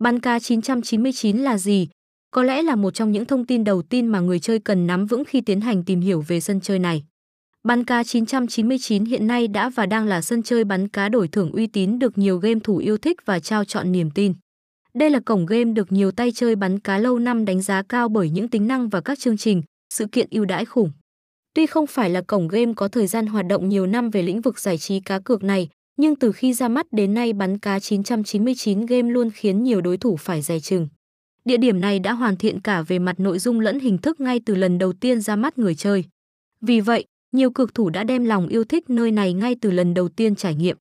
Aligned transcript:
Bắn 0.00 0.20
cá 0.20 0.38
999 0.38 1.38
là 1.38 1.58
gì? 1.58 1.88
Có 2.30 2.42
lẽ 2.42 2.62
là 2.62 2.76
một 2.76 2.94
trong 2.94 3.12
những 3.12 3.24
thông 3.24 3.46
tin 3.46 3.64
đầu 3.64 3.82
tiên 3.82 4.06
mà 4.06 4.20
người 4.20 4.40
chơi 4.40 4.58
cần 4.58 4.86
nắm 4.86 5.06
vững 5.06 5.24
khi 5.24 5.40
tiến 5.40 5.60
hành 5.60 5.84
tìm 5.84 6.00
hiểu 6.00 6.24
về 6.28 6.40
sân 6.40 6.60
chơi 6.60 6.78
này. 6.78 7.04
Bắn 7.64 7.84
cá 7.84 8.04
999 8.04 9.04
hiện 9.04 9.26
nay 9.26 9.48
đã 9.48 9.70
và 9.70 9.86
đang 9.86 10.06
là 10.06 10.20
sân 10.20 10.42
chơi 10.42 10.64
bắn 10.64 10.88
cá 10.88 11.08
đổi 11.08 11.28
thưởng 11.28 11.52
uy 11.52 11.66
tín 11.66 11.98
được 11.98 12.18
nhiều 12.18 12.38
game 12.38 12.60
thủ 12.64 12.76
yêu 12.76 12.98
thích 12.98 13.16
và 13.24 13.40
trao 13.40 13.64
chọn 13.64 13.92
niềm 13.92 14.10
tin. 14.10 14.34
Đây 14.94 15.10
là 15.10 15.20
cổng 15.24 15.46
game 15.46 15.72
được 15.72 15.92
nhiều 15.92 16.10
tay 16.10 16.32
chơi 16.32 16.56
bắn 16.56 16.78
cá 16.78 16.98
lâu 16.98 17.18
năm 17.18 17.44
đánh 17.44 17.62
giá 17.62 17.82
cao 17.82 18.08
bởi 18.08 18.30
những 18.30 18.48
tính 18.48 18.66
năng 18.66 18.88
và 18.88 19.00
các 19.00 19.18
chương 19.18 19.36
trình, 19.36 19.62
sự 19.94 20.06
kiện 20.06 20.26
ưu 20.30 20.44
đãi 20.44 20.64
khủng. 20.64 20.92
Tuy 21.54 21.66
không 21.66 21.86
phải 21.86 22.10
là 22.10 22.20
cổng 22.20 22.48
game 22.48 22.72
có 22.76 22.88
thời 22.88 23.06
gian 23.06 23.26
hoạt 23.26 23.46
động 23.46 23.68
nhiều 23.68 23.86
năm 23.86 24.10
về 24.10 24.22
lĩnh 24.22 24.40
vực 24.40 24.58
giải 24.58 24.78
trí 24.78 25.00
cá 25.00 25.18
cược 25.18 25.42
này, 25.42 25.68
nhưng 26.00 26.16
từ 26.16 26.32
khi 26.32 26.52
ra 26.52 26.68
mắt 26.68 26.86
đến 26.92 27.14
nay 27.14 27.32
bắn 27.32 27.58
cá 27.58 27.78
999 27.78 28.86
game 28.86 29.10
luôn 29.10 29.30
khiến 29.30 29.62
nhiều 29.62 29.80
đối 29.80 29.96
thủ 29.96 30.16
phải 30.16 30.42
dè 30.42 30.60
chừng. 30.60 30.88
Địa 31.44 31.56
điểm 31.56 31.80
này 31.80 31.98
đã 31.98 32.12
hoàn 32.12 32.36
thiện 32.36 32.60
cả 32.60 32.82
về 32.82 32.98
mặt 32.98 33.20
nội 33.20 33.38
dung 33.38 33.60
lẫn 33.60 33.80
hình 33.80 33.98
thức 33.98 34.20
ngay 34.20 34.40
từ 34.46 34.54
lần 34.54 34.78
đầu 34.78 34.92
tiên 34.92 35.20
ra 35.20 35.36
mắt 35.36 35.58
người 35.58 35.74
chơi. 35.74 36.04
Vì 36.60 36.80
vậy, 36.80 37.04
nhiều 37.32 37.50
cực 37.50 37.74
thủ 37.74 37.90
đã 37.90 38.04
đem 38.04 38.24
lòng 38.24 38.48
yêu 38.48 38.64
thích 38.64 38.90
nơi 38.90 39.10
này 39.10 39.32
ngay 39.32 39.56
từ 39.60 39.70
lần 39.70 39.94
đầu 39.94 40.08
tiên 40.08 40.34
trải 40.34 40.54
nghiệm. 40.54 40.76